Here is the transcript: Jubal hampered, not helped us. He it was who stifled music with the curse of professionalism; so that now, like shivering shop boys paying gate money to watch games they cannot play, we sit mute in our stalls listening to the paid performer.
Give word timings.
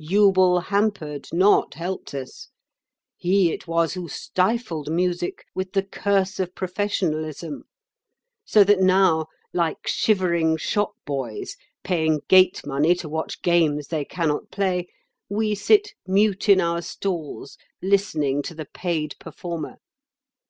Jubal 0.00 0.58
hampered, 0.60 1.26
not 1.34 1.74
helped 1.74 2.14
us. 2.14 2.48
He 3.18 3.52
it 3.52 3.68
was 3.68 3.92
who 3.92 4.08
stifled 4.08 4.90
music 4.90 5.44
with 5.54 5.74
the 5.74 5.82
curse 5.82 6.40
of 6.40 6.54
professionalism; 6.54 7.64
so 8.46 8.64
that 8.64 8.80
now, 8.80 9.26
like 9.52 9.86
shivering 9.86 10.56
shop 10.56 10.92
boys 11.04 11.56
paying 11.84 12.20
gate 12.26 12.62
money 12.64 12.94
to 12.94 13.08
watch 13.10 13.42
games 13.42 13.88
they 13.88 14.06
cannot 14.06 14.50
play, 14.50 14.88
we 15.28 15.54
sit 15.54 15.92
mute 16.06 16.48
in 16.48 16.58
our 16.58 16.80
stalls 16.80 17.58
listening 17.82 18.40
to 18.44 18.54
the 18.54 18.64
paid 18.72 19.14
performer. 19.20 19.76